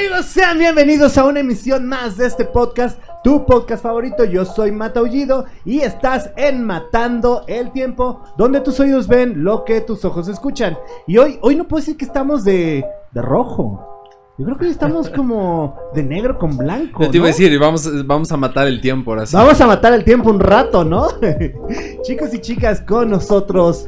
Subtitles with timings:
[0.00, 0.26] amigos?
[0.26, 4.24] Sean bienvenidos a una emisión más de este podcast, tu podcast favorito.
[4.24, 9.82] Yo soy Mataullido y estás en Matando el Tiempo, donde tus oídos ven lo que
[9.82, 10.78] tus ojos escuchan.
[11.06, 14.06] Y hoy, hoy no puedo decir que estamos de, de rojo.
[14.38, 17.02] Yo creo que hoy estamos como de negro con blanco.
[17.02, 19.36] Yo te iba a decir, vamos, vamos a matar el tiempo ahora sí.
[19.36, 21.08] Vamos a matar el tiempo un rato, ¿no?
[22.04, 23.86] Chicos y chicas, con nosotros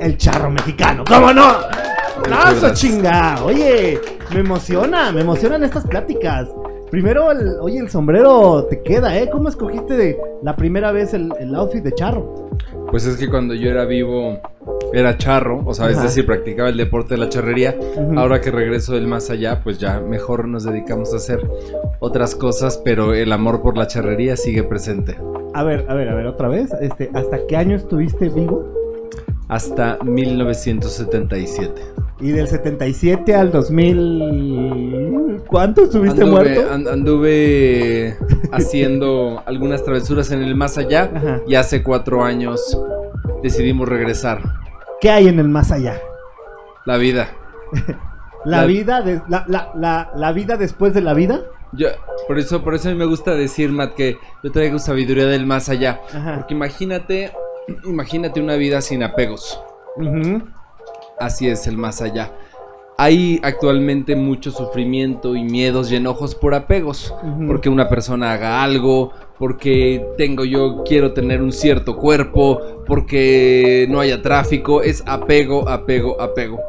[0.00, 1.04] el charro mexicano.
[1.06, 1.44] ¿Cómo no?
[2.18, 2.80] ¡Aplauso, gracias.
[2.80, 3.44] chinga!
[3.44, 4.00] Oye,
[4.34, 6.48] me emociona, me emocionan estas pláticas.
[6.90, 9.30] Primero, el, oye, el sombrero te queda, ¿eh?
[9.30, 12.50] ¿Cómo escogiste de la primera vez el, el outfit de charro?
[12.90, 14.40] Pues es que cuando yo era vivo
[14.92, 17.76] era charro, o sea, es decir, practicaba el deporte de la charrería.
[18.16, 21.40] Ahora que regreso del más allá, pues ya mejor nos dedicamos a hacer
[22.00, 25.16] otras cosas, pero el amor por la charrería sigue presente.
[25.54, 26.72] A ver, a ver, a ver, otra vez.
[26.80, 28.64] Este, ¿Hasta qué año estuviste vivo?
[29.48, 32.03] Hasta 1977.
[32.24, 35.42] Y del 77 al 2000...
[35.46, 36.72] ¿Cuánto estuviste Anduve, muerto?
[36.72, 38.16] an- anduve
[38.50, 41.40] haciendo algunas travesuras en el más allá Ajá.
[41.46, 42.80] y hace cuatro años
[43.42, 44.40] decidimos regresar.
[45.00, 46.00] ¿Qué hay en el más allá?
[46.86, 47.28] La vida.
[48.46, 51.40] La, La- vida de, la, la, la, la vida después de la vida.
[51.72, 51.88] Yo,
[52.28, 55.46] por eso, por eso a mí me gusta decir, Matt, que yo traigo sabiduría del
[55.46, 56.00] más allá.
[56.14, 56.36] Ajá.
[56.36, 57.32] Porque imagínate,
[57.84, 59.58] imagínate una vida sin apegos.
[59.96, 60.42] Ujú.
[61.24, 62.32] Así es el más allá.
[62.98, 67.14] Hay actualmente mucho sufrimiento y miedos y enojos por apegos.
[67.46, 74.00] Porque una persona haga algo, porque tengo yo, quiero tener un cierto cuerpo, porque no
[74.00, 74.82] haya tráfico.
[74.82, 76.60] Es apego, apego, apego.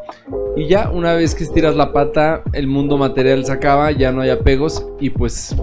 [0.55, 4.21] Y ya una vez que estiras la pata, el mundo material se acaba, ya no
[4.21, 5.53] hay apegos y pues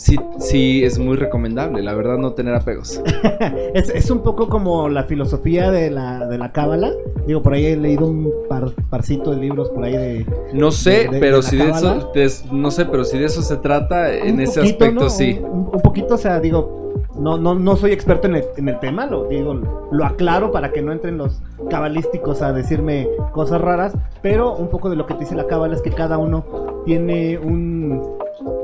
[0.00, 3.02] sí, sí es muy recomendable, la verdad, no tener apegos.
[3.74, 6.90] es, es un poco como la filosofía de la, de la cábala.
[7.26, 10.26] Digo, por ahí he leído un par, parcito de libros por ahí de...
[10.54, 12.10] No sé, ¿De- de- pero si de eso,
[12.50, 15.10] no sé, pero si de eso se trata, en ese aspecto ¿no?
[15.10, 15.38] sí.
[15.42, 18.78] Un, un poquito, o sea, digo, no, no, no soy experto en el, en el
[18.80, 19.54] tema, lo digo,
[19.92, 24.88] lo aclaro para que no entren los cabalísticos a decirme cosas raras, pero un poco
[24.88, 26.44] de lo que te dice la cábala es que cada uno
[26.86, 28.00] tiene un,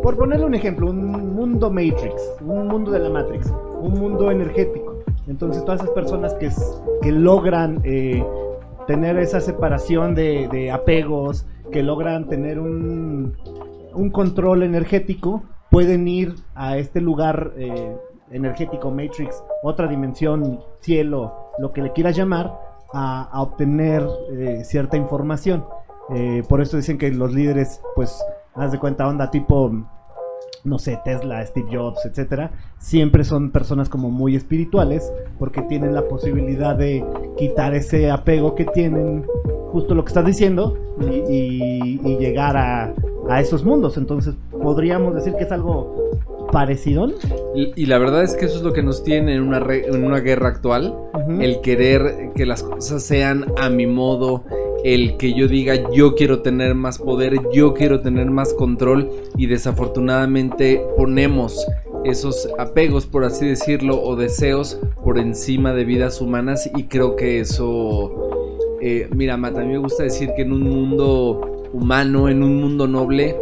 [0.03, 5.03] por ponerle un ejemplo, un mundo Matrix, un mundo de la Matrix, un mundo energético.
[5.27, 6.51] Entonces todas esas personas que,
[7.03, 8.25] que logran eh,
[8.87, 13.37] tener esa separación de, apegos, que logran tener un,
[13.93, 17.97] un control energético, pueden ir a este lugar eh,
[18.31, 22.53] energético, Matrix, otra dimensión, cielo, lo que le quieras llamar,
[22.93, 25.65] a, obtener eh, cierta información.
[26.49, 28.25] Por eso dicen que los líderes, pues,
[28.57, 29.71] haz de cuenta, onda tipo,
[30.65, 36.03] no sé, Tesla, Steve Jobs, etcétera, siempre son personas como muy espirituales, porque tienen la
[36.09, 37.05] posibilidad de
[37.37, 39.25] quitar ese apego que tienen,
[39.71, 42.93] justo lo que estás diciendo, y, y- y llegar a,
[43.29, 43.97] a esos mundos.
[43.97, 46.11] Entonces, podríamos decir que es algo
[46.51, 47.09] parecido.
[47.55, 49.87] Y, y la verdad es que eso es lo que nos tiene en una, re-
[49.87, 50.97] en una guerra actual,
[51.41, 54.45] el querer que las cosas sean a mi modo,
[54.87, 59.47] el que yo diga yo quiero tener más poder, yo quiero tener más control y
[59.47, 61.67] desafortunadamente ponemos
[62.05, 67.41] esos apegos, por así decirlo, o deseos por encima de vidas humanas y creo que
[67.41, 68.31] eso,
[68.81, 72.61] eh, mira, Mata, a mí me gusta decir que en un mundo humano, en un
[72.61, 73.35] mundo noble,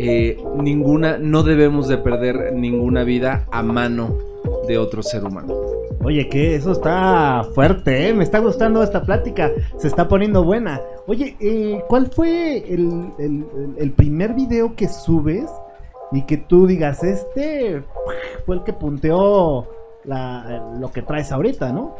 [0.00, 4.18] eh, ninguna, no debemos de perder ninguna vida a mano
[4.66, 5.69] de otro ser humano.
[6.02, 8.14] Oye, que eso está fuerte, ¿eh?
[8.14, 9.50] Me está gustando esta plática.
[9.76, 10.80] Se está poniendo buena.
[11.06, 15.50] Oye, eh, ¿cuál fue el, primer video que subes
[16.12, 17.82] y que tú digas, este
[18.46, 19.68] fue el que punteó
[20.04, 21.96] la- lo que traes ahorita, ¿no?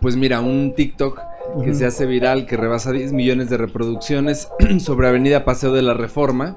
[0.00, 1.20] Pues mira, un TikTok
[1.64, 5.94] que se hace viral, que rebasa 10 millones de reproducciones sobre Avenida Paseo de la
[5.94, 6.56] Reforma.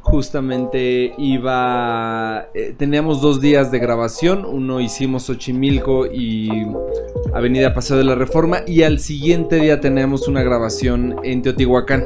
[0.00, 2.48] Justamente iba...
[2.54, 6.48] eh, teníamos dos días de grabación, uno hicimos Xochimilco y
[7.34, 12.04] Avenida Paseo de la Reforma y al siguiente día teníamos una grabación en Teotihuacán.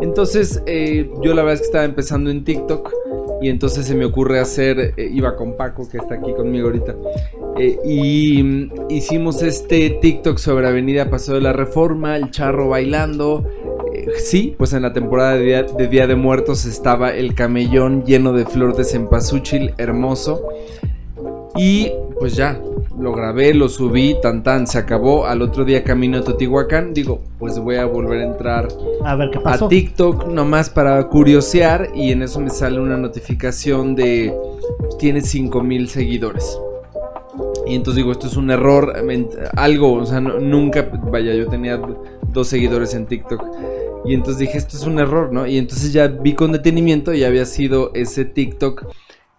[0.00, 2.92] Entonces, eh, yo la verdad es que estaba empezando en TikTok
[3.42, 6.94] y entonces se me ocurre hacer, eh, iba con Paco que está aquí conmigo ahorita,
[7.58, 13.44] eh, y mm, hicimos este TikTok sobre Avenida Paseo de la Reforma, el charro bailando.
[13.92, 18.04] Eh, sí, pues en la temporada de Día, de Día de Muertos estaba el camellón
[18.04, 20.42] lleno de flor de cempasúchil, hermoso.
[21.56, 22.60] Y pues ya,
[22.98, 25.26] lo grabé, lo subí, tan tan, se acabó.
[25.26, 28.68] Al otro día camino a Teotihuacán, digo, pues voy a volver a entrar
[29.04, 29.66] A ver qué pasó.
[29.66, 34.34] a TikTok nomás para curiosear y en eso me sale una notificación de
[34.98, 36.58] tiene 5000 seguidores.
[37.66, 38.92] Y entonces digo, esto es un error,
[39.56, 41.80] algo, o sea, no- nunca, vaya, yo tenía
[42.32, 43.44] dos seguidores en TikTok.
[44.04, 45.46] Y entonces dije, esto es un error, ¿no?
[45.46, 48.86] Y entonces ya vi con detenimiento y había sido ese TikTok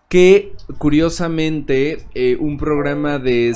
[0.08, 3.54] que curiosamente eh, un programa de,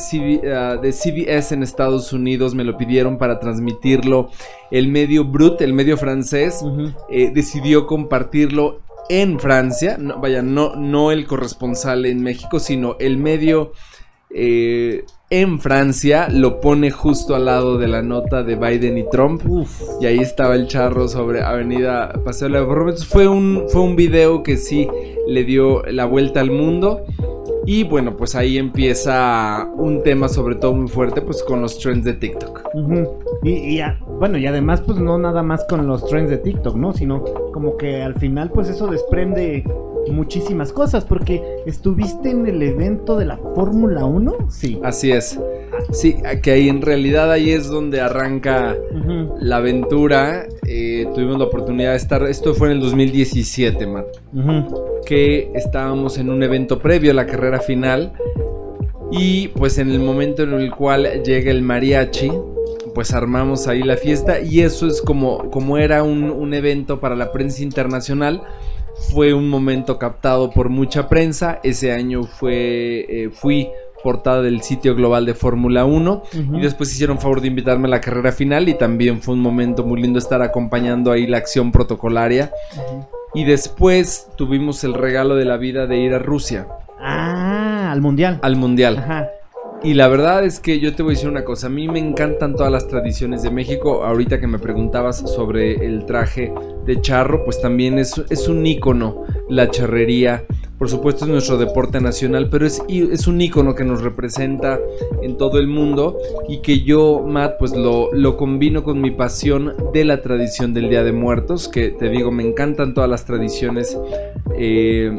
[0.56, 4.30] ah, de, CBS en Estados Unidos me lo pidieron para transmitirlo.
[4.72, 6.64] El medio Brut, el medio francés,
[7.10, 8.80] eh, decidió compartirlo
[9.10, 9.98] en Francia.
[10.00, 13.74] No, vaya, no, no el corresponsal en México, sino el medio
[14.38, 19.42] eh, en Francia lo pone justo al lado de la nota de Biden y Trump.
[20.02, 24.58] Y ahí estaba el charro sobre Avenida Paseo de fue un, fue un video que
[24.58, 24.88] sí
[25.28, 27.06] le dio la vuelta al mundo.
[27.66, 32.06] Y bueno, pues ahí empieza un tema sobre todo muy fuerte, pues con los trends
[32.06, 32.62] de TikTok.
[33.44, 33.80] y,
[34.20, 36.94] bueno, y además pues no nada más con los trends de TikTok, ¿no?
[36.94, 37.24] Sino
[37.54, 39.64] como que al final pues eso desprende
[40.12, 44.80] muchísimas cosas, porque estuviste en el evento de la Fórmula 1, sí.
[44.84, 45.40] Así es.
[45.92, 48.76] Sí, que ahí en realidad ahí es donde arranca
[49.40, 50.48] la aventura.
[50.68, 54.08] Eh, tuvimos la oportunidad de estar, esto fue en el 2017, Matt,
[55.06, 58.14] que estábamos en un evento previo a la carrera final
[59.12, 62.32] y pues en el momento en el cual llega el mariachi,
[62.94, 67.16] pues armamos ahí la fiesta y eso es como, como era un, un evento para
[67.16, 68.42] la prensa internacional
[69.12, 71.60] fue un momento captado por mucha prensa.
[71.64, 73.70] Ese año fue, eh, fui
[74.04, 78.02] portada del sitio global de Fórmula 1 y después hicieron favor de invitarme a la
[78.02, 82.52] carrera final y también fue un momento muy lindo estar acompañando ahí la acción protocolaria.
[83.34, 86.68] Y después tuvimos el regalo de la vida de ir a Rusia.
[87.00, 88.40] Ah, al mundial.
[88.44, 88.98] Al mundial.
[89.00, 89.30] Ajá.
[89.86, 92.00] Y la verdad es que yo te voy a decir una cosa, a mí me
[92.00, 94.04] encantan todas las tradiciones de México.
[94.04, 96.52] Ahorita que me preguntabas sobre el traje
[96.88, 100.44] de charro, pues también es, es un ícono la charrería.
[100.80, 104.80] Por supuesto es nuestro deporte nacional, pero es, es un ícono que nos representa
[105.22, 106.18] en todo el mundo
[106.50, 110.90] y que yo, Matt, pues lo, lo combino con mi pasión de la tradición del
[110.90, 113.96] Día de Muertos, que te digo, me encantan todas las tradiciones.
[114.58, 115.16] Eh,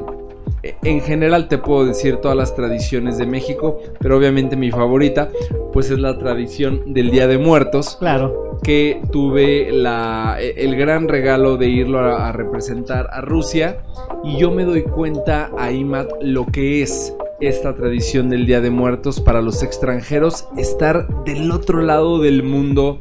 [0.82, 5.28] en general te puedo decir todas las tradiciones de México, pero obviamente mi favorita
[5.72, 7.96] pues es la tradición del Día de Muertos.
[7.98, 8.58] Claro.
[8.62, 13.78] Que tuve la, el gran regalo de irlo a, representar a Rusia
[14.24, 18.70] y yo me doy cuenta ahí, Matt, lo que es esta tradición del Día de
[18.70, 22.98] Muertos para los extranjeros, estar del otro lado del mundo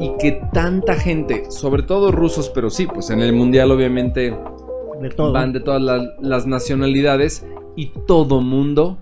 [0.00, 4.34] y que tanta gente, sobre todo rusos, pero sí, pues en el mundial obviamente
[5.32, 5.82] Van de todas
[6.20, 7.46] las, nacionalidades
[7.76, 8.98] y todo mundo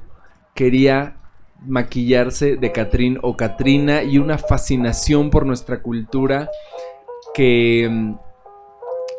[0.55, 1.17] quería
[1.65, 6.51] maquillarse de Catrín o Catrina y una fascinación por nuestra cultura
[7.35, 8.15] que,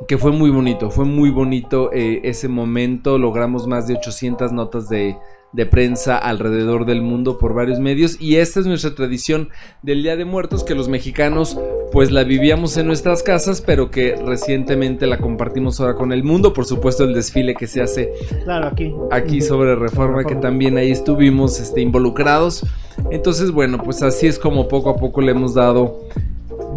[0.08, 4.88] que fue muy bonito, fue muy bonito eh, ese momento, logramos más de 800 notas
[4.88, 5.18] de,
[5.54, 8.20] de prensa alrededor del mundo por varios medios.
[8.20, 9.50] Y esta es nuestra tradición
[9.82, 11.58] del Día de Muertos que los mexicanos
[11.92, 16.54] pues la vivíamos en nuestras casas pero que recientemente la compartimos ahora con el mundo.
[16.54, 18.12] Por supuesto el desfile que se hace
[18.44, 18.94] claro aquí.
[19.12, 22.66] aquí sobre Reforma, que también ahí estuvimos este, involucrados.
[23.10, 26.02] Entonces bueno pues así es como poco a poco le hemos dado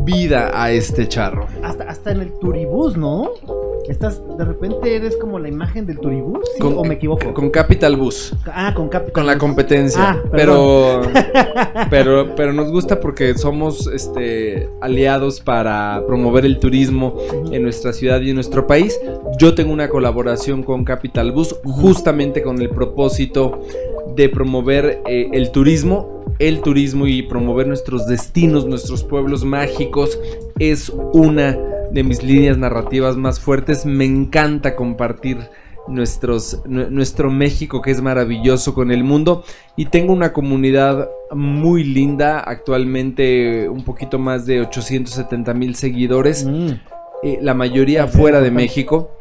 [0.05, 1.47] vida a este charro.
[1.63, 3.31] Hasta, hasta en el turibús no
[3.91, 7.35] Estás, de repente eres como la imagen del Turibus, ¿o me equivoco?
[7.35, 8.33] Con Capital Bus.
[8.47, 10.11] Ah, con Capital Con la competencia.
[10.11, 11.03] Ah, pero,
[11.91, 17.17] pero, pero nos gusta porque somos este, aliados para promover el turismo
[17.51, 18.97] en nuestra ciudad y en nuestro país.
[19.41, 23.61] Yo tengo una colaboración con Capital Bus justamente con el propósito
[24.15, 30.19] de promover eh, el turismo el turismo y promover nuestros destinos, nuestros pueblos mágicos,
[30.59, 31.55] es una
[31.93, 33.87] de mis líneas narrativas más fuertes.
[33.87, 35.39] Me encanta compartir
[35.89, 39.45] nuestros, nuestro México que es maravilloso con el mundo
[39.77, 46.69] y tengo una comunidad muy linda, actualmente un poquito más de 870 mil seguidores, mm.
[47.23, 49.17] eh, la mayoría fuera de México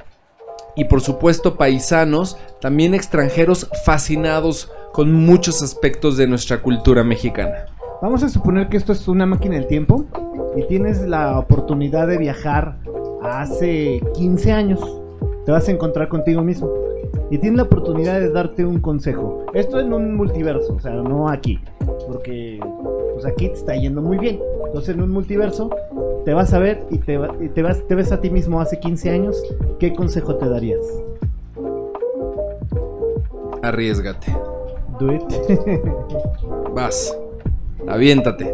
[0.75, 7.65] y por supuesto paisanos, también extranjeros fascinados con muchos aspectos de nuestra cultura mexicana.
[8.01, 10.05] Vamos a suponer que esto es una máquina del tiempo
[10.55, 12.77] y tienes la oportunidad de viajar
[13.21, 15.01] a hace 15 años.
[15.45, 16.69] Te vas a encontrar contigo mismo
[17.29, 19.45] y tienes la oportunidad de darte un consejo.
[19.53, 21.59] Esto en un multiverso, o sea, no aquí,
[22.07, 22.59] porque
[23.13, 24.39] pues aquí te está yendo muy bien.
[24.65, 25.69] Entonces en un multiverso
[26.25, 27.19] te vas a ver y te,
[27.53, 29.43] te, vas, te ves a ti mismo hace 15 años.
[29.79, 30.79] ¿Qué consejo te darías?
[33.61, 34.35] Arriesgate.
[34.99, 35.23] Do it.
[36.73, 37.15] Vas.
[37.87, 38.53] Aviéntate.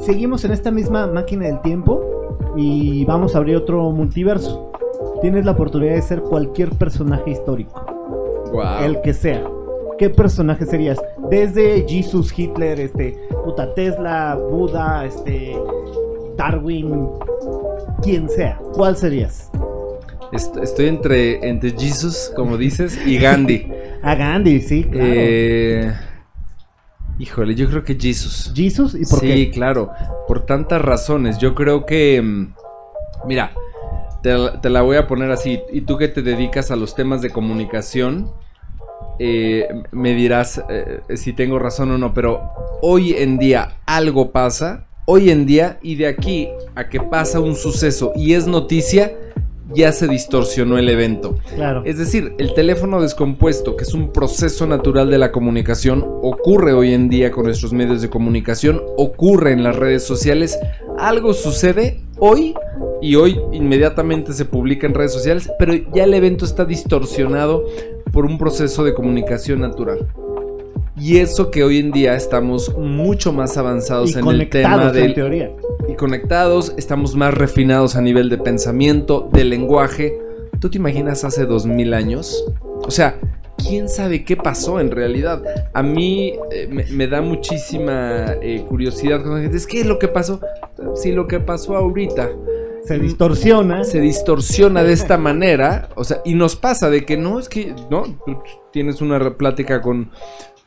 [0.00, 4.72] Seguimos en esta misma máquina del tiempo y vamos a abrir otro multiverso.
[5.20, 7.84] Tienes la oportunidad de ser cualquier personaje histórico.
[8.84, 9.44] El que sea.
[9.98, 10.98] ¿Qué personaje serías?
[11.30, 15.56] Desde Jesus, Hitler, este, puta Tesla, Buda, este,
[16.36, 17.08] Darwin,
[18.02, 19.50] quien sea, ¿cuál serías?
[20.32, 23.68] Est- estoy entre, entre Jesus, como dices, y Gandhi.
[24.02, 25.06] A Gandhi, sí, claro.
[25.08, 25.92] Eh,
[27.22, 28.52] híjole, yo creo que Jesus.
[28.54, 29.50] Jesus, ¿y por sí, qué?
[29.52, 29.90] claro,
[30.26, 31.38] por tantas razones.
[31.38, 32.54] Yo creo que, mm,
[33.26, 33.52] mira,
[34.22, 35.60] te, la- te la voy a poner así.
[35.72, 38.32] Y tú que te dedicas a los temas de comunicación,
[39.18, 42.40] eh, me dirás eh, si tengo razón o no, pero
[42.80, 47.54] hoy en día algo pasa, hoy en día, y de aquí a que pasa un
[47.54, 49.12] suceso y es noticia,
[49.74, 51.38] ya se distorsionó el evento.
[51.54, 51.82] Claro.
[51.84, 56.92] Es decir, el teléfono descompuesto, que es un proceso natural de la comunicación, ocurre hoy
[56.92, 60.58] en día con nuestros medios de comunicación, ocurre en las redes sociales.
[60.98, 62.54] Algo sucede hoy
[63.00, 67.64] y hoy inmediatamente se publica en redes sociales, pero ya el evento está distorsionado
[68.12, 70.06] por un proceso de comunicación natural.
[71.02, 75.14] Y eso que hoy en día estamos mucho más avanzados y en el tema del,
[75.14, 75.50] teoría.
[75.88, 80.16] y conectados, estamos más refinados a nivel de pensamiento, de lenguaje.
[80.60, 82.44] ¿Tú te imaginas hace dos mil años?
[82.84, 83.18] O sea,
[83.56, 85.42] ¿quién sabe qué pasó en realidad?
[85.74, 89.86] A mí eh, me, me da muchísima eh, curiosidad cuando la gente dice, ¿qué es
[89.86, 90.38] lo que pasó?
[90.94, 92.30] Si lo que pasó ahorita
[92.84, 93.82] Se distorsiona.
[93.82, 97.74] se distorsiona de esta manera, o sea, y nos pasa de que no, es que,
[97.90, 98.38] no, tú
[98.72, 100.12] tienes una plática con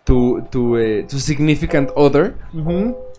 [0.05, 2.35] tu, tu, eh, tu significant other,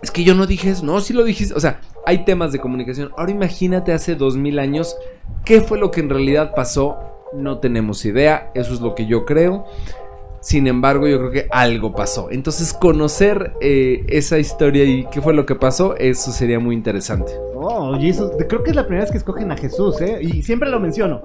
[0.00, 1.52] es que yo no dije eso, no, sí lo dijiste.
[1.54, 3.10] O sea, hay temas de comunicación.
[3.16, 4.96] Ahora imagínate hace dos mil años,
[5.44, 6.96] ¿qué fue lo que en realidad pasó?
[7.34, 9.66] No tenemos idea, eso es lo que yo creo.
[10.46, 12.28] Sin embargo, yo creo que algo pasó.
[12.30, 17.32] Entonces, conocer eh, esa historia y qué fue lo que pasó, eso sería muy interesante.
[17.56, 18.30] Oh, Jesus.
[18.48, 20.18] Creo que es la primera vez que escogen a Jesús, ¿eh?
[20.20, 21.20] Y siempre lo menciono.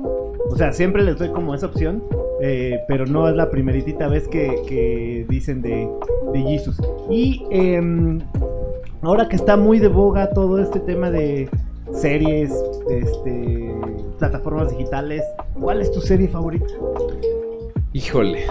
[0.50, 2.04] O sea, siempre les doy como esa opción.
[2.42, 5.88] eh, pero no es la primeritita vez que, que dicen de,
[6.34, 6.82] de Jesus.
[7.12, 8.20] Y em,
[9.04, 11.48] ahora que está muy de boga todo este tema de
[11.94, 12.52] series,
[12.90, 13.72] este,
[14.18, 15.22] plataformas digitales,
[15.60, 16.66] ¿cuál es tu serie favorita?
[17.94, 18.46] Híjole.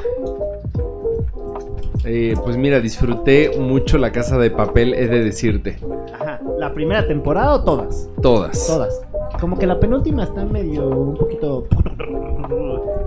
[2.05, 5.77] Eh, pues mira, disfruté mucho La Casa de Papel, he de decirte.
[6.15, 8.09] Ajá, ¿la primera temporada o todas?
[8.23, 8.67] Todas.
[8.67, 9.03] Todas.
[9.41, 11.67] Como que la penúltima está medio un poquito.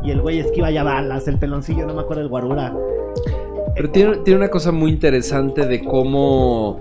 [0.03, 2.75] Y el güey esquiva ya balas, el peloncillo, no me acuerdo el guarura.
[3.73, 6.77] Pero tiene, tiene una cosa muy interesante de cómo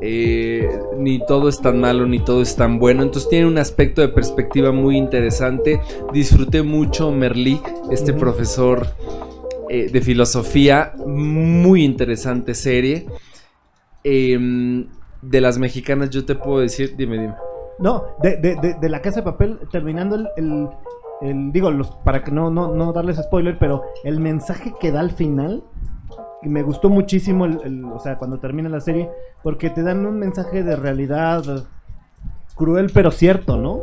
[0.00, 3.02] eh, ni todo es tan malo ni todo es tan bueno.
[3.02, 5.80] Entonces tiene un aspecto de perspectiva muy interesante.
[6.12, 8.86] Disfruté mucho Merlí, este profesor
[9.72, 10.92] eh, de filosofía.
[11.06, 13.06] Muy interesante serie.
[14.02, 14.88] Em,
[15.22, 17.34] de las mexicanas yo te puedo decir, dime, dime.
[17.78, 20.68] No, de, de, de, la casa de papel, terminando el.
[21.22, 25.00] el- digo, los, para que no, no, no darles spoiler, pero el mensaje que da
[25.00, 25.62] al final.
[26.42, 29.08] Me gustó muchísimo, el- o sea, cuando termina la serie,
[29.42, 31.42] porque te dan un mensaje de realidad
[32.56, 33.80] cruel pero cierto, ¿no?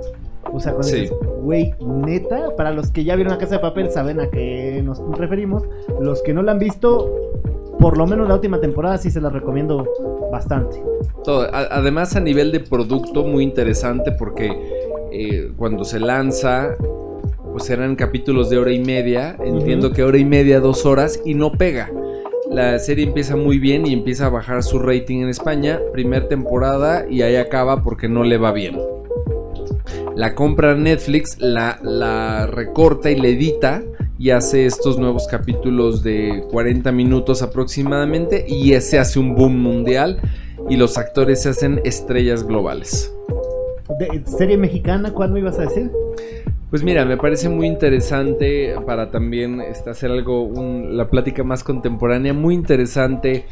[0.54, 1.02] O sea, cuando Sí.
[1.02, 4.82] dices, güey, neta, para los que ya vieron la casa de papel saben a qué
[4.84, 5.64] nos referimos.
[6.00, 7.12] Los que no la han visto,
[7.80, 9.86] por lo menos la última temporada sí se la recomiendo
[10.32, 10.82] bastante.
[11.24, 11.48] Todo.
[11.54, 14.52] Además, a nivel de producto, muy interesante porque
[15.12, 16.76] eh, cuando se lanza,
[17.52, 19.36] pues eran capítulos de hora y media.
[19.44, 19.96] Entiendo Ujú.
[19.96, 21.92] que hora y media, dos horas y no pega.
[22.52, 25.80] La serie empieza muy bien y empieza a bajar su rating en España.
[25.92, 28.78] Primer temporada y ahí acaba porque no le va bien.
[30.18, 33.84] La compra Netflix, la, la recorta y le edita
[34.18, 40.20] y hace estos nuevos capítulos de 40 minutos aproximadamente y ese hace un boom mundial
[40.70, 43.14] y los actores se hacen estrellas globales.
[44.00, 45.14] De, ¿Serie mexicana?
[45.14, 45.92] ¿Cuál me ibas a decir?
[46.72, 51.64] Pues mira, me parece muy interesante para también este, hacer algo, un- la plática más
[51.64, 53.46] contemporánea, muy interesante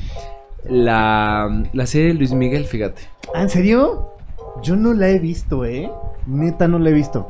[0.67, 3.03] la, la serie de Luis Miguel, fíjate.
[3.35, 4.09] ¿Ah, ¿En serio?
[4.61, 5.91] Yo no la he visto, ¿eh?
[6.27, 7.27] Neta no la he visto.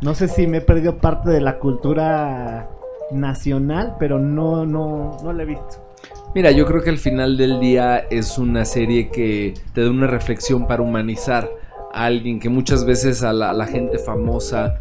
[0.00, 2.68] No sé si me he perdido parte de la cultura
[3.10, 5.90] nacional, pero no, no, no la he visto.
[6.34, 10.06] Mira, yo creo que al final del día es una serie que te da una
[10.06, 11.50] reflexión para humanizar
[11.92, 14.78] a alguien que muchas veces a la, gente famosa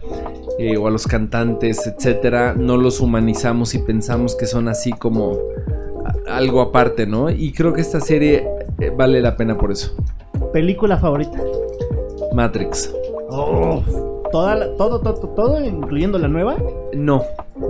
[0.60, 5.39] eh, o a los cantantes, etcétera, no los humanizamos y pensamos que son así como
[6.27, 7.32] algo aparte, ¿no?
[7.32, 8.48] Y creo que esta serie
[8.79, 9.96] eh, vale la pena por eso.
[10.53, 11.38] ¿Película favorita?
[12.34, 12.93] Matrix.
[13.29, 13.81] Oh,
[14.31, 16.55] toda la- todo, todo, todo, incluyendo la nueva.
[16.93, 17.24] No,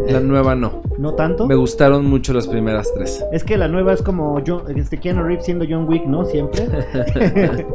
[0.07, 0.81] la nueva no.
[0.97, 1.45] No tanto.
[1.47, 3.25] Me gustaron mucho las primeras tres.
[3.31, 6.25] Es que la nueva es como John, este Keanu Reeves siendo John Wick, ¿no?
[6.25, 6.67] Siempre.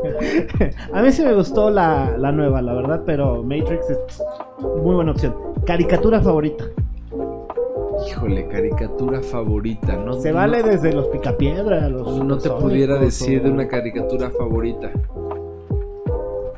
[0.93, 3.99] a mí sí me gustó la, la nueva, la verdad, pero Matrix es
[4.83, 5.35] muy buena opción.
[5.67, 6.65] Caricatura favorita.
[8.07, 9.97] Híjole, caricatura favorita.
[9.97, 12.23] No, Se no- vale desde los picapiedra, los.
[12.25, 14.91] No te pudiera decir de una caricatura favorita.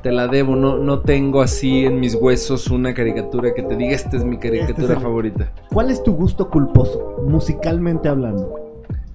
[0.02, 3.92] te la debo, no, no tengo así en mis huesos una caricatura que te diga
[3.92, 5.52] esta es mi caricatura Este es el- favorita.
[5.72, 8.54] ¿Cuál es tu gusto culposo, musicalmente hablando?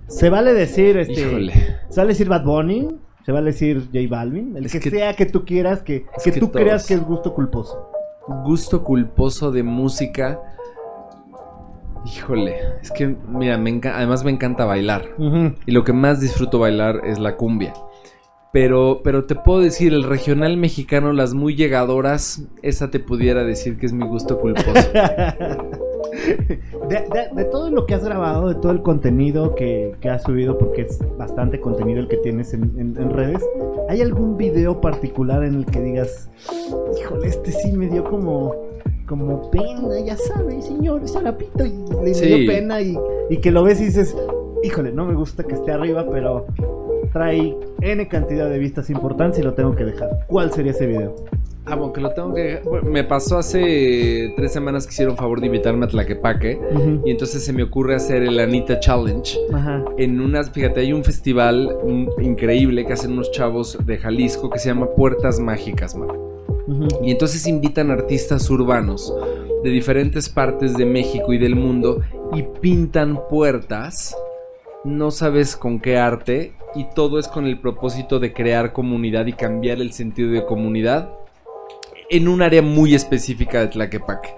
[0.08, 1.54] Se vale decir, este, Híjole.
[1.88, 2.90] se vale decir Bad Bunny,
[3.26, 6.32] se vale decir J Balvin, el Es que, que- sea que tú quieras, que, que
[6.32, 6.62] que tú todos.
[6.62, 7.88] creas que es gusto culposo.
[8.44, 10.42] Gusto culposo de música.
[12.06, 15.04] Híjole, es que, mira, me además me encanta bailar.
[15.66, 17.74] Y lo que más disfruto bailar es la cumbia.
[18.54, 23.78] Pero, pero te puedo decir, el regional mexicano, las muy llegadoras, esa te pudiera decir
[23.78, 24.74] que es mi gusto culposo.
[26.90, 30.24] De, de- de todo lo que has grabado, de todo el contenido que, que has
[30.24, 33.42] subido, porque es bastante contenido el que tienes en, en- en redes,
[33.88, 36.30] ¿hay algún video particular en el que digas,
[37.00, 38.54] híjole, este sí me dio como,
[39.12, 42.26] como pena, ya sabes, señor Sarapito, y le Sí.
[42.28, 42.98] dio pena y,
[43.30, 44.16] y que lo ves y dices,
[44.64, 46.46] híjole, no me gusta que esté arriba, pero
[47.12, 50.10] trae N cantidad de vistas importantes y lo tengo que dejar?
[50.28, 51.14] ¿Cuál sería ese video?
[51.66, 52.62] Ah, bueno, que lo tengo que...
[52.64, 56.60] bueno, me pasó hace tres semanas que hicieron favor de invitarme a Tlaquepaque.
[56.74, 57.02] Ujú.
[57.06, 59.38] Y entonces se me ocurre hacer el Anita Challenge.
[59.54, 59.84] Ajá.
[59.98, 64.58] En unas, fíjate, hay un festival mm, increíble que hacen unos chavos de Jalisco que
[64.58, 66.10] se llama Puertas Mágicas, man.
[67.04, 69.14] Y entonces invitan artistas urbanos
[69.64, 72.02] de diferentes partes de México y del mundo
[72.34, 74.16] y pintan puertas.
[74.84, 79.34] No sabes con qué arte y todo es con el propósito de crear comunidad y
[79.34, 81.10] cambiar el sentido de comunidad
[82.10, 84.36] en un área muy específica de Tlaquepaque.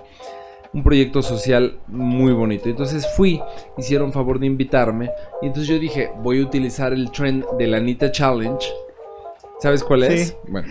[0.74, 2.68] Un proyecto social muy bonito.
[2.68, 3.42] Entonces fui,
[3.78, 5.12] hicieron favor de invitarme
[5.42, 8.66] y entonces yo dije, voy a utilizar el trend de la Anita Challenge.
[9.64, 10.28] ¿Sabes cuál es?
[10.28, 10.34] Sí.
[10.50, 10.68] Bueno,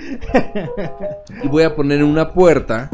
[1.43, 2.91] y voy a poner una puerta.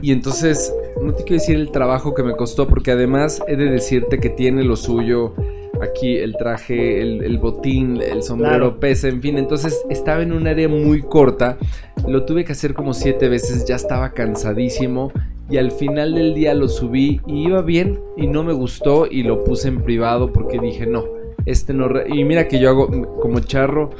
[0.00, 3.64] Y entonces, no te quiero decir el trabajo que me costó, porque además he de
[3.64, 5.34] decirte que tiene lo suyo.
[5.82, 8.78] Aquí el traje, el, el botín, el sombrero Claro.
[8.80, 9.38] pesa, en fin.
[9.38, 11.58] Entonces estaba en un área muy corta.
[12.06, 15.10] Lo tuve que hacer como siete veces, ya estaba cansadísimo.
[15.50, 19.24] Y al final del día lo subí y iba bien y no me gustó y
[19.24, 21.04] lo puse en privado porque dije no,
[21.46, 21.88] este no...
[21.88, 22.06] re-".
[22.08, 22.88] Y mira que yo hago
[23.20, 23.90] como charro,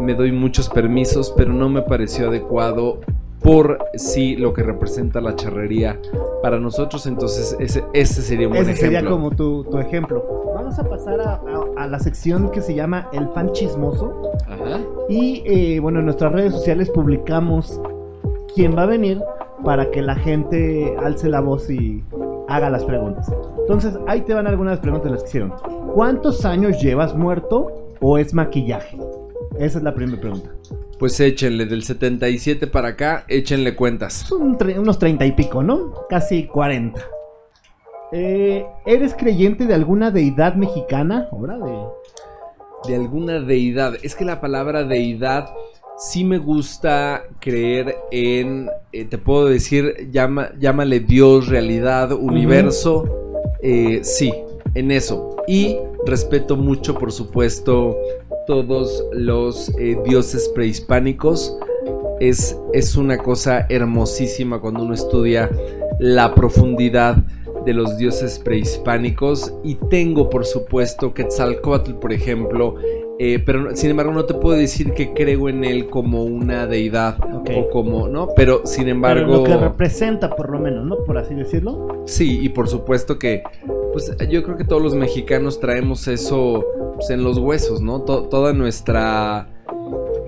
[0.00, 3.00] me doy muchos permisos, pero no me pareció adecuado
[3.42, 5.98] por sí lo que representa la charrería
[6.42, 7.06] para nosotros.
[7.06, 8.98] Entonces ese, ese sería un buen Ese ejemplo.
[8.98, 10.24] sería como tu, tu ejemplo.
[10.54, 14.32] Vamos a pasar a, a- a la sección que se llama El fan chismoso.
[14.48, 14.80] Ajá.
[15.08, 17.80] Y eh, bueno, en nuestras redes sociales publicamos
[18.54, 19.20] quién va a venir
[19.64, 22.02] para que la gente alce la voz y
[22.48, 23.30] haga las preguntas.
[23.60, 25.52] Entonces, ahí te van algunas preguntas las que hicieron.
[25.96, 28.98] ¿Cuántos años llevas muerto o es maquillaje?
[29.58, 30.50] Esa es la primera pregunta.
[30.98, 34.12] Pues échenle del 77 para acá, échenle cuentas.
[34.12, 35.94] Son unos 30 y pico, ¿no?
[36.10, 37.00] Casi 40.
[38.12, 41.28] Eh, ¿Eres creyente de alguna deidad mexicana?
[41.32, 41.78] Ahora de...
[42.88, 43.94] de alguna deidad.
[44.02, 45.48] Es que la palabra deidad
[45.96, 53.04] sí me gusta creer en, eh, te puedo decir, llama, llámale Dios, realidad, universo.
[53.62, 54.30] eh, sí,
[54.76, 55.36] en eso.
[55.46, 57.96] Y respeto mucho, por supuesto,
[58.46, 61.56] todos los eh, dioses prehispánicos.
[62.20, 65.50] Es, es una cosa hermosísima cuando uno estudia
[65.98, 67.16] la profundidad
[67.66, 72.76] de los dioses prehispánicos y tengo por supuesto Quetzalcoatl por ejemplo
[73.18, 77.18] eh, pero sin embargo no te puedo decir que creo en él como una deidad
[77.56, 80.96] o como no pero sin Pero embargo lo que representa, por lo menos, ¿no?
[81.04, 82.02] Por así decirlo.
[82.04, 83.42] sí y por supuesto que
[83.96, 86.62] pues yo creo que todos los mexicanos traemos eso
[86.96, 89.48] pues, en los huesos no To- toda nuestra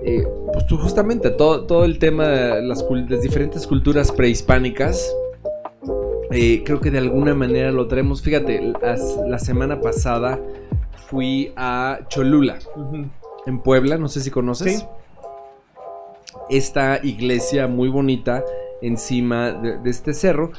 [0.03, 2.83] eh, pues justamente todo, todo el tema de las,
[3.21, 5.15] diferentes culturas prehispánicas
[6.31, 8.23] eh, creo que de alguna manera lo traemos.
[8.23, 10.39] Fíjate, las- la semana pasada
[11.07, 12.57] fui a Cholula,
[13.45, 14.79] en Puebla, no sé si conoces.
[14.79, 14.85] Sí.
[16.49, 18.43] Esta iglesia muy bonita
[18.81, 20.51] encima de, de este cerro.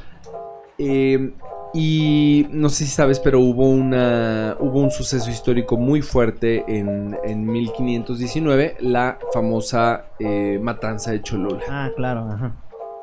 [0.77, 1.31] Eh,
[1.73, 7.17] y no sé si sabes, pero hubo, una, hubo un suceso histórico muy fuerte en,
[7.23, 11.63] en 1519, la famosa eh, matanza de Cholula.
[11.69, 12.55] Ah, claro, ajá.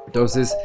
[0.06, 0.56] Entonces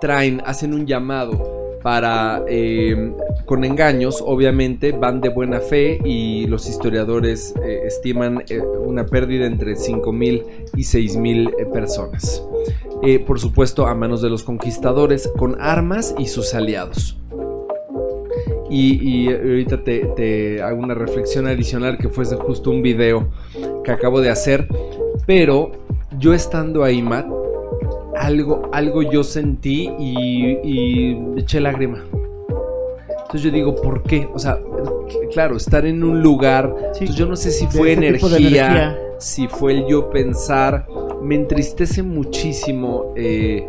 [0.00, 3.12] traen, hacen un llamado para, eh,
[3.46, 8.42] con engaños, obviamente, van de buena fe y los historiadores eh, estiman
[8.84, 10.44] una pérdida entre 5.000
[10.74, 12.42] y 6.000 eh, personas.
[13.26, 17.19] Por supuesto, a manos de los conquistadores, con armas y sus aliados.
[18.70, 23.28] Y, y ahorita te, te hago una reflexión adicional que fue justo un video
[23.84, 24.68] que acabo de hacer.
[25.26, 25.72] Pero
[26.18, 27.26] yo estando ahí, Matt,
[28.16, 32.04] algo, algo yo sentí y, y eché lágrima.
[33.08, 34.28] Entonces yo digo, ¿por qué?
[34.32, 34.58] O sea,
[35.32, 36.74] claro, estar en un lugar.
[36.92, 37.04] Sí.
[37.04, 38.98] entonces yo no sé si fue energía, energía.
[39.18, 40.86] si fue el yo pensar
[41.22, 43.64] me entristece muchísimo eh,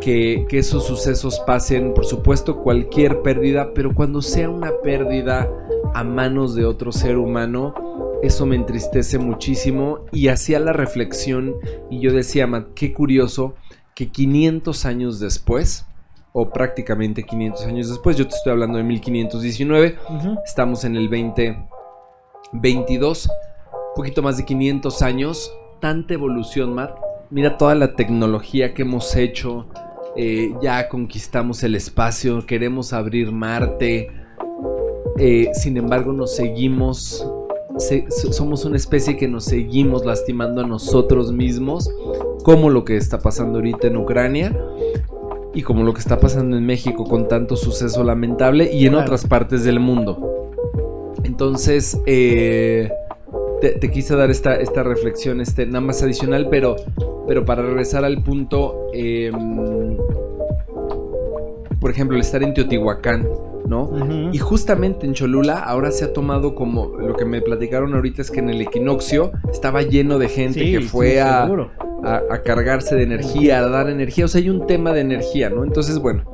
[0.00, 5.48] que, que esos sucesos pasen, por supuesto, cualquier pérdida, pero cuando sea una pérdida
[5.94, 7.74] a manos de otro ser humano,
[8.22, 11.54] eso me entristece muchísimo y hacía la reflexión
[11.90, 13.54] y yo decía, Matt, qué curioso
[13.94, 15.86] que 500 años después,
[16.32, 20.36] o prácticamente 500 años después, yo te estoy hablando de 1519, Ujú.
[20.44, 23.30] estamos en el 2022,
[23.94, 26.98] poquito más de 500 años, tanta evolución, Matt.
[27.30, 29.66] Mira toda la tecnología que hemos hecho,
[30.16, 34.08] eh, ya conquistamos el espacio, queremos abrir Marte,
[35.18, 37.26] eh, sin embargo nos seguimos,
[37.78, 41.90] se- so- somos una especie que nos seguimos lastimando a nosotros mismos,
[42.44, 44.56] como lo que está pasando ahorita en Ucrania
[45.54, 49.26] y como lo que está pasando en México con tanto suceso lamentable y en otras
[49.26, 50.50] partes del mundo.
[51.24, 52.90] Entonces, eh,
[53.60, 56.76] te, te quise dar esta, esta reflexión, este, nada más adicional, pero,
[57.26, 59.32] pero para regresar al punto, eh,
[61.80, 63.28] por ejemplo, el estar en Teotihuacán,
[63.66, 63.90] ¿no?
[64.32, 68.30] Y justamente en Cholula ahora se ha tomado como lo que me platicaron ahorita es
[68.30, 72.42] que en el equinoccio estaba lleno de gente Sí, que sí, fue a, a, a
[72.42, 74.26] cargarse de energía, a dar energía.
[74.26, 75.64] O sea, hay un tema de energía, ¿no?
[75.64, 76.24] Entonces, bueno,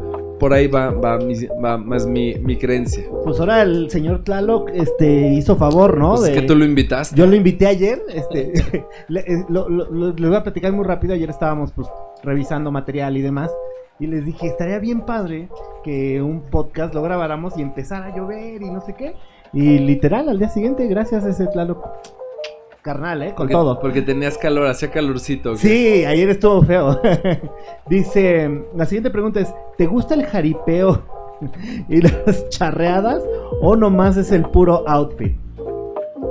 [0.43, 3.05] por ahí va, va, mi- va más mi, mi creencia.
[3.23, 6.17] Pues ahora el señor Tlaloc este, hizo favor, ¿no?
[6.17, 7.15] Pues es De- que tú lo invitaste.
[7.15, 8.53] Yo lo invité ayer, este,
[9.09, 11.87] le, eh, lo, lo- lo- les voy a platicar muy rápido, ayer estábamos pues
[12.25, 13.53] revisando material y demás,
[14.01, 15.49] y les dije, estaría bien padre
[15.85, 19.15] que un podcast lo grabáramos y empezara a llover y no sé qué,
[19.53, 21.87] y literal al día siguiente, gracias a ese Tlaloc,
[22.83, 23.29] carnal, ¿eh?
[23.29, 23.81] Con porque, todo.
[23.81, 25.57] Porque tenías calor, hacía calorcito.
[25.57, 27.01] Sí, ayer estuvo feo.
[27.89, 31.03] Dice, la siguiente pregunta es, ¿te gusta el jaripeo
[31.89, 33.23] y las charreadas
[33.61, 35.37] o nomás es el puro outfit?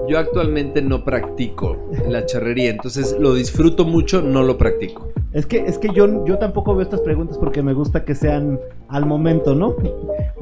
[0.07, 5.07] Yo actualmente no practico la charrería, entonces lo disfruto mucho, no lo practico.
[5.31, 8.59] Es que, es que yo, yo tampoco veo estas preguntas porque me gusta que sean
[8.89, 9.75] al momento, ¿no?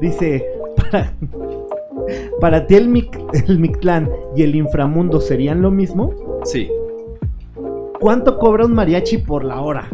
[0.00, 0.44] Dice,
[0.76, 1.14] para,
[2.40, 3.18] para ti el, Mic-
[3.48, 6.14] el Mictlán y el inframundo serían lo mismo.
[6.44, 6.70] Sí,
[8.00, 9.88] ¿Cuánto cobra un mariachi por la hora?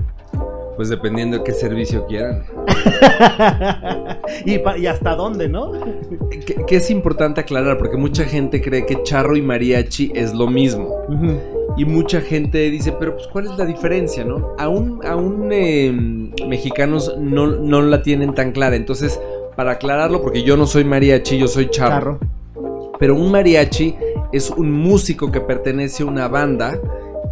[0.77, 2.43] pues dependiendo de qué servicio quieran.
[4.45, 5.73] y, hasta dónde, ¿no?
[6.31, 10.47] Que, que es importante aclarar, porque mucha gente cree que charro y mariachi es lo
[10.49, 10.95] mismo.
[11.79, 14.55] Y mucha gente dice, pero pues ¿cuál es la diferencia, no?
[14.59, 15.93] Aún, aún eh,
[16.47, 18.77] mexicanos no, no la tienen tan clara.
[18.77, 19.19] Entonces,
[19.57, 22.19] para aclararlo, porque yo no soy mariachi, yo soy charro.
[22.19, 22.37] Charro.
[22.99, 23.97] Pero un mariachi
[24.33, 26.79] es un músico que pertenece a una banda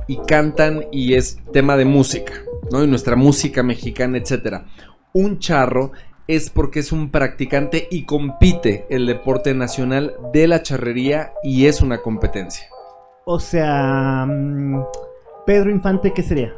[0.07, 2.35] y cantan y es tema de música,
[2.71, 2.83] ¿no?
[2.83, 4.67] Y nuestra música mexicana, etcétera.
[5.13, 5.93] Un charro
[6.27, 11.81] es porque es un practicante y compite el deporte nacional de la charrería y es
[11.81, 12.67] una competencia.
[13.25, 14.83] O sea, mm,
[15.47, 16.55] Pedro Infante, ¿qué sería?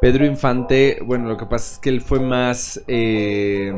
[0.00, 2.82] Pedro Infante, bueno, lo que pasa es que él fue más...
[2.86, 3.72] eh,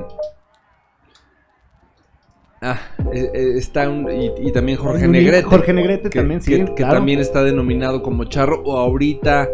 [2.67, 2.81] Ah,
[3.13, 5.43] eh, eh, está un- y, y también Jorge Negrete.
[5.43, 6.65] Jorge Negrete que, también, sí.
[6.75, 8.63] que- también está denominado como charro.
[8.65, 9.49] O ahorita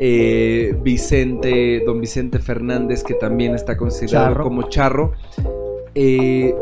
[0.00, 4.44] eh, Vicente, don Vicente Fernández, que también está considerado Charro.
[4.44, 5.12] como charro.
[5.94, 6.54] Eh,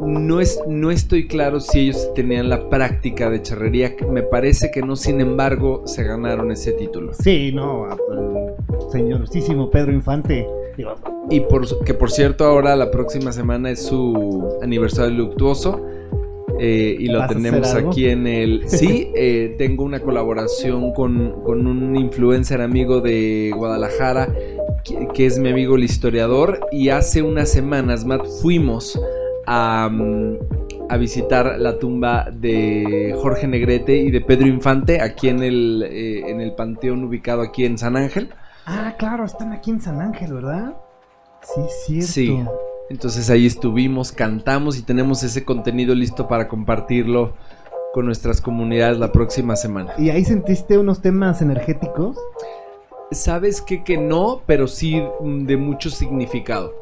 [0.00, 3.94] no, es, no estoy claro si ellos tenían la práctica de charrería.
[4.10, 7.12] Me parece que no, sin embargo, se ganaron ese título.
[7.14, 7.86] Sí, no,
[8.92, 10.46] señorcísimo Pedro Infante.
[11.30, 15.80] Y por, que por cierto, ahora la próxima semana es su aniversario luctuoso.
[16.58, 18.62] eh, y lo ¿Vas a tenemos aquí en el...
[18.68, 24.32] Sí, eh, tengo una colaboración con, con un influencer amigo de Guadalajara,
[24.84, 26.60] que, que es mi amigo el historiador.
[26.72, 28.98] Y hace unas semanas, Matt, fuimos
[29.46, 30.38] a, mm,
[30.88, 36.22] a visitar la tumba de Jorge Negrete y de Pedro Infante aquí en el, eh,
[36.28, 38.28] en el panteón ubicado aquí en San Ángel.
[38.66, 40.74] Ah, claro, están aquí en San Ángel, ¿verdad?
[41.42, 42.06] Sí, cierto.
[42.06, 42.44] Sí.
[42.90, 47.34] Entonces ahí estuvimos, cantamos y tenemos ese contenido listo para compartirlo
[47.92, 49.94] con nuestras comunidades la próxima semana.
[49.98, 52.16] ¿Y ahí sentiste unos temas energéticos?
[53.12, 56.74] Sabes que que no, pero sí de mucho significado.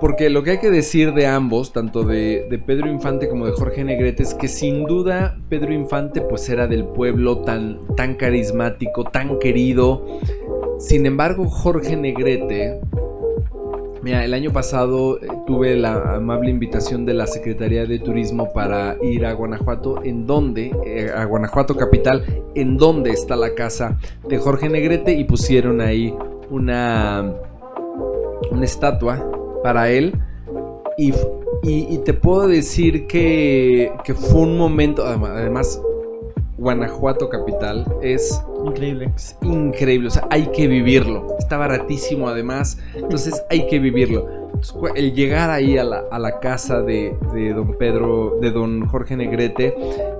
[0.00, 3.52] Porque lo que hay que decir de ambos, tanto de, de Pedro Infante como de
[3.52, 9.04] Jorge Negrete, es que sin duda Pedro Infante pues era del pueblo tan, tan carismático,
[9.04, 10.04] tan querido.
[10.78, 12.80] Sin embargo, Jorge Negrete,
[14.02, 18.96] mira, el año pasado eh, tuve la amable invitación de la Secretaría de Turismo para
[19.02, 24.38] ir a Guanajuato, en donde, eh, a Guanajuato capital, en donde está la casa de
[24.38, 26.14] Jorge Negrete y pusieron ahí
[26.50, 27.32] una,
[28.50, 29.24] una estatua
[29.62, 30.14] para él.
[30.98, 31.12] Y,
[31.62, 35.80] y- y te puedo decir que, que fue un momento, adem- además,
[36.58, 39.12] Guanajuato capital es Increíble.
[39.14, 41.36] Es increíble, o sea, hay que vivirlo.
[41.38, 44.46] Está baratísimo además, entonces hay que vivirlo.
[44.96, 49.74] El llegar ahí a la, casa de, de don Pedro, de don Jorge Negrete,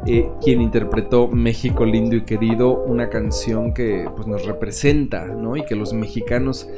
[0.06, 5.56] eh, quien interpretó México lindo y querido, una canción que pues, nos representa, ¿no?
[5.56, 6.68] Y que los mexicanos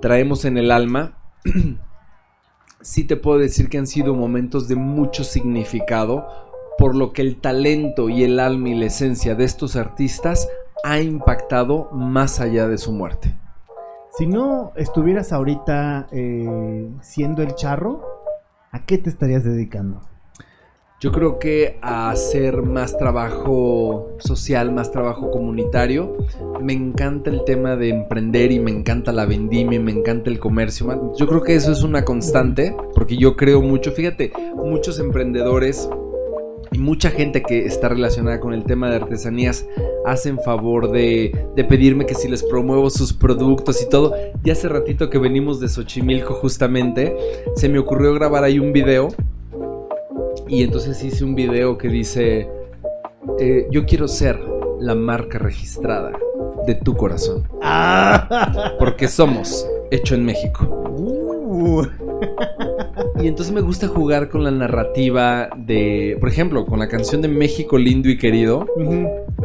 [0.00, 1.18] traemos en el alma.
[2.80, 6.26] sí te puedo decir que han sido momentos de mucho significado,
[6.78, 10.48] por lo que el talento y el alma y la esencia de estos artistas
[10.84, 13.36] ha impactado más allá de su muerte.
[14.16, 18.02] Si no estuvieras ahorita eh, siendo el charro,
[18.72, 20.00] ¿a qué te estarías dedicando?
[21.00, 26.18] Yo creo que a hacer más trabajo social, más trabajo comunitario.
[26.60, 30.38] Me encanta el tema de emprender y me encanta la vendimia, y me encanta el
[30.38, 31.14] comercio.
[31.16, 35.88] Yo creo que eso es una constante, porque yo creo mucho, fíjate, muchos emprendedores
[36.78, 39.66] mucha gente que está relacionada con el tema de artesanías
[40.06, 44.14] hacen favor de, de pedirme que si les promuevo sus productos y todo.
[44.44, 47.16] Y hace ratito que venimos de Xochimilco justamente,
[47.56, 49.08] se me ocurrió grabar ahí un video
[50.48, 52.48] y entonces hice un video que dice,
[53.38, 54.40] eh, yo quiero ser
[54.80, 56.12] la marca registrada
[56.66, 57.46] de tu corazón.
[57.62, 58.74] ¡Ah!
[58.78, 60.64] Porque somos hecho en México.
[60.96, 61.86] Uh.
[63.22, 67.28] Y entonces me gusta jugar con la narrativa de, por ejemplo, con la canción de
[67.28, 68.66] México lindo y querido.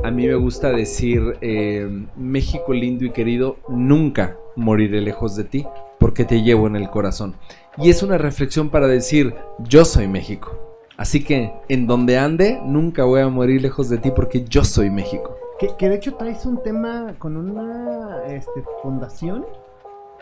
[0.03, 1.85] A mí me gusta decir, eh,
[2.15, 5.65] México lindo y querido, nunca moriré lejos de ti
[5.99, 7.35] porque te llevo en el corazón.
[7.77, 9.35] Y es una reflexión para decir,
[9.67, 10.57] yo soy México.
[10.95, 14.89] Así que en donde ande, nunca voy a morir lejos de ti porque yo soy
[14.89, 15.35] México.
[15.59, 19.45] Que, que de hecho traes un tema con una este, fundación.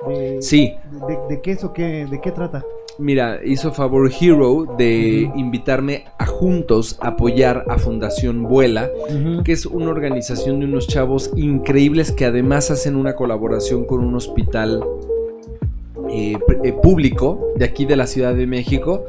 [0.07, 0.75] De, Sí.
[1.07, 2.07] De, de qué es o qué?
[2.09, 2.63] ¿De qué trata?
[2.99, 8.89] Mira, hizo favor Hero de invitarme a juntos apoyar a Fundación Vuela,
[9.43, 14.15] que es una organización de unos chavos increíbles que además hacen una colaboración con un
[14.15, 14.83] hospital
[16.09, 19.05] eh, eh, público de aquí de la Ciudad de México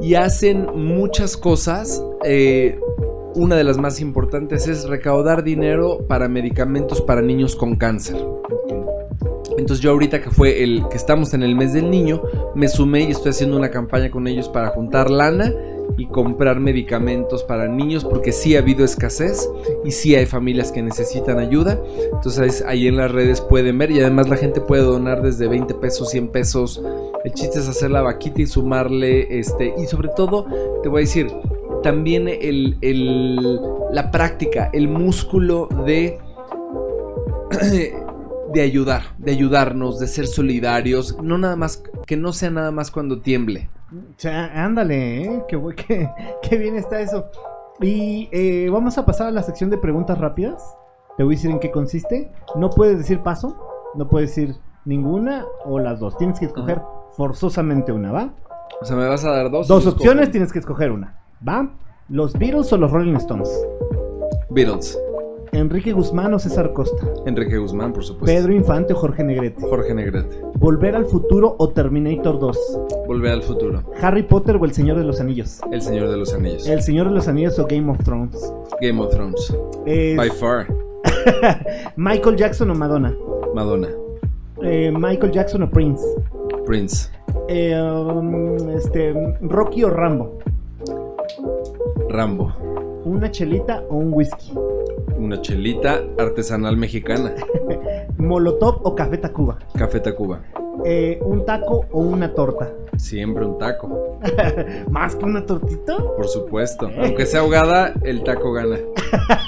[0.00, 2.02] y hacen muchas cosas.
[2.24, 2.78] eh,
[3.34, 8.16] una de las más importantes es recaudar dinero para medicamentos para niños con cáncer.
[9.58, 12.22] Entonces yo ahorita que fue el que estamos en el mes del niño,
[12.54, 15.52] me sumé y estoy haciendo una campaña con ellos para juntar lana
[15.98, 19.48] y comprar medicamentos para niños porque sí ha habido escasez
[19.84, 21.80] y sí hay familias que necesitan ayuda.
[22.12, 25.72] Entonces ahí en las redes pueden ver y además la gente puede donar desde 20
[25.74, 26.82] pesos, 100 pesos.
[27.24, 30.44] El chiste es hacer la vaquita y sumarle este y sobre todo
[30.82, 31.28] te voy a decir
[31.82, 33.58] también el, el-
[33.92, 36.18] la práctica, el músculo de
[38.52, 42.90] de ayudar, de ayudarnos, de ser solidarios, no nada más que no sea nada más
[42.90, 43.68] cuando tiemble.
[44.16, 45.42] Sea, ándale, ¿eh?
[45.48, 46.10] Qué, qué-
[46.42, 47.26] qué bien está eso.
[47.80, 50.62] Y eh, vamos a pasar a la sección de preguntas rápidas.
[51.16, 52.30] Te voy a decir en qué consiste.
[52.56, 53.56] No puedes decir paso,
[53.94, 56.16] no puedes decir ninguna o las dos.
[56.18, 56.80] Tienes que escoger
[57.16, 58.30] forzosamente una, ¿va?
[58.80, 59.68] O sea, me vas a dar dos.
[59.68, 61.70] Dos opciones, tienes que escoger una, ¿va?
[62.08, 63.50] ¿Los Beatles o los Rolling Stones?
[64.50, 64.98] Beatles.
[65.56, 67.06] Enrique Guzmán o César Costa.
[67.24, 68.26] Enrique Guzmán, por supuesto.
[68.26, 69.62] Pedro Infante o Jorge Negrete.
[69.62, 70.40] Jorge Negrete.
[70.58, 72.80] Volver al futuro o Terminator 2.
[73.06, 73.82] Volver al futuro.
[74.00, 75.60] Harry Potter o El Señor de los Anillos.
[75.72, 76.66] El Señor de los Anillos.
[76.68, 78.52] El Señor de los Anillos o Game of Thrones.
[78.80, 79.56] Game of Thrones.
[79.86, 80.66] Es By far.
[81.96, 83.14] Michael Jackson o Madonna.
[83.54, 83.88] Madonna.
[84.62, 86.02] Eh, Michael Jackson o Prince.
[86.66, 87.10] Prince.
[87.48, 90.38] Eh, um, este, Rocky o Rambo.
[92.08, 92.52] Rambo.
[93.04, 94.52] Una chelita o un whisky.
[95.18, 97.34] Una chelita artesanal mexicana.
[98.18, 99.58] Molotov o Café Tacuba.
[99.76, 100.40] Café Tacuba.
[100.84, 102.72] Eh, un taco o una torta.
[102.96, 104.18] Siempre un taco.
[104.90, 105.96] Más que una tortita.
[105.96, 106.90] Por supuesto.
[107.00, 108.78] Aunque sea ahogada, el taco gana.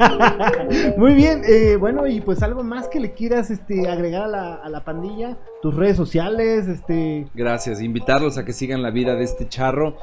[0.97, 4.55] Muy bien, eh, bueno, y pues algo más que le quieras este, agregar a la,
[4.55, 7.81] a la pandilla, tus redes sociales, este, Gracias.
[7.81, 9.97] Invitarlos a que sigan la vida de este charro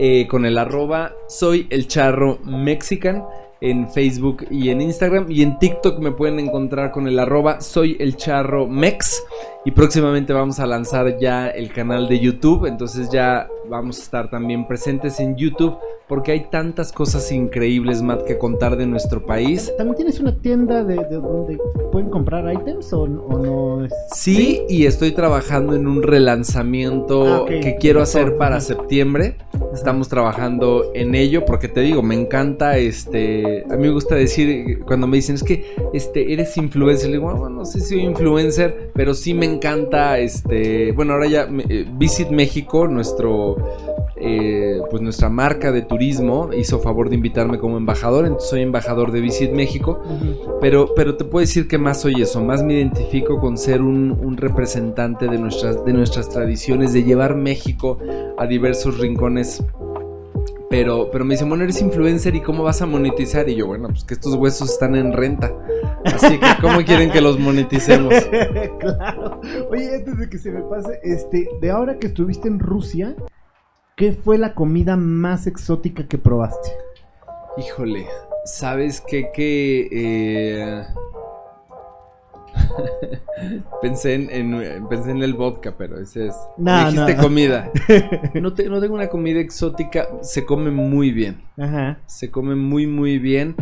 [0.00, 3.24] eh, con el arroba soy el charro mexican
[3.60, 5.26] en Facebook y en Instagram.
[5.30, 9.22] Y en TikTok me pueden encontrar con el arroba soy el charro mex
[9.64, 14.30] y próximamente vamos a lanzar ya el canal de YouTube entonces ya vamos a estar
[14.30, 15.76] también presentes en YouTube
[16.08, 20.82] porque hay tantas cosas increíbles Matt que contar de nuestro país ¿también tienes una tienda
[20.84, 21.58] de, de donde
[21.92, 23.84] pueden comprar items o, o no?
[23.84, 23.92] Es...
[24.14, 29.36] Sí, y estoy trabajando en un relanzamiento Ah, que quiero hacer para septiembre.
[29.74, 34.80] Estamos trabajando en ello porque te digo, me encanta este, a mí me gusta decir
[34.86, 38.00] cuando me dicen es que este eres influencer, le digo, "Ah, no sé si soy
[38.04, 39.57] influencer, pero sí me encanta
[40.18, 43.56] este, bueno, ahora ya eh, Visit México, nuestro
[44.16, 49.12] eh, pues nuestra marca de turismo hizo favor de invitarme como embajador, entonces soy embajador
[49.12, 50.00] de Visit México,
[50.60, 54.10] pero, pero te puedo decir que más soy eso, más me identifico con ser un,
[54.10, 57.98] un representante de nuestras, de nuestras tradiciones, de llevar México
[58.36, 59.62] a diversos rincones
[60.70, 63.48] pero, pero me dice, bueno, eres influencer y cómo vas a monetizar.
[63.48, 65.52] Y yo, bueno, pues que estos huesos están en renta.
[66.04, 68.14] Así que, ¿cómo quieren que los moneticemos?
[68.80, 69.40] claro.
[69.70, 73.14] Oye, antes de que se me pase, este, de ahora que estuviste en Rusia,
[73.96, 76.70] ¿qué fue la comida más exótica que probaste?
[77.56, 78.06] Híjole,
[78.44, 79.30] ¿sabes qué?
[79.34, 79.88] Que...
[79.90, 80.86] Eh...
[83.82, 86.36] pensé, en, pensé en el vodka, pero ese es.
[86.56, 87.70] No, dijiste comida.
[88.34, 90.08] No, no tengo una comida exótica.
[90.22, 91.42] Se come muy bien.
[91.56, 91.98] Ajá.
[92.06, 93.54] Se come muy, muy bien.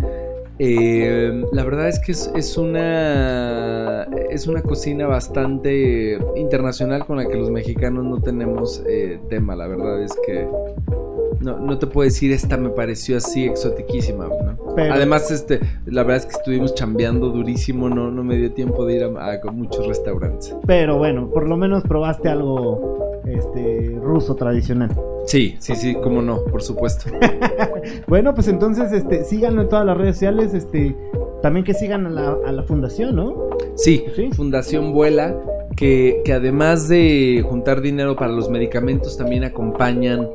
[0.58, 7.36] Eh, la verdad es que es, una es una cocina bastante internacional con la que
[7.36, 9.54] los mexicanos no tenemos eh, tema.
[9.54, 10.48] La verdad es que
[11.46, 14.74] no, no te puedo decir esta me pareció así exotiquísima, ¿no?
[14.76, 18.96] Además, este, la verdad es que estuvimos chambeando durísimo, no, no me dio tiempo de
[18.96, 20.54] ir a, muchos restaurantes.
[20.66, 24.90] Pero bueno, por lo menos probaste algo este ruso tradicional.
[25.24, 27.10] Sí, sí, sí, cómo no, por supuesto.
[28.08, 30.96] bueno, pues entonces, este, síganlo en todas las redes sociales, este,
[31.42, 33.50] también que sigan a la, a la fundación, ¿no?
[33.76, 35.36] Sí, sí, Fundación Vuela,
[35.76, 40.28] que, que además de juntar dinero para los medicamentos, también acompañan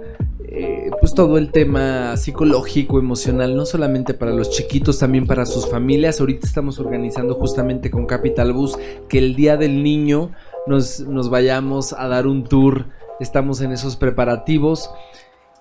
[0.82, 5.70] eh, pues todo el tema psicológico, emocional, no solamente para los chiquitos, también para sus
[5.70, 6.20] familias.
[6.20, 10.32] Ahorita estamos organizando justamente con Capital Bus que el Día del Niño
[10.65, 12.88] nos, nos vayamos a dar un tour.
[13.20, 14.89] Estamos en esos preparativos.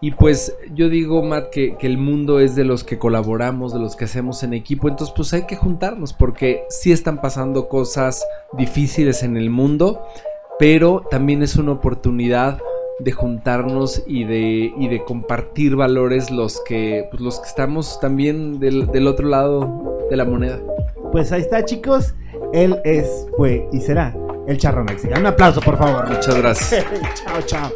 [0.01, 3.81] Y pues yo digo, Matt, que, que, el mundo es de los que colaboramos, de
[3.81, 4.89] los que hacemos en equipo.
[4.89, 8.25] Entonces pues hay que juntarnos porque sí están pasando cosas
[8.57, 10.03] difíciles en el mundo,
[10.59, 12.59] pero también es una oportunidad
[13.03, 18.59] de juntarnos y de, y de compartir valores los que, pues, los que estamos también
[18.61, 20.61] del, del otro lado de la moneda.
[21.13, 22.15] Pues ahí está, chicos.
[22.53, 24.15] Él es, fue y será
[24.47, 25.21] el charro mexicano.
[25.21, 26.09] Un aplauso, por favor.
[26.09, 26.85] Muchas gracias.
[27.15, 27.71] chao, chao.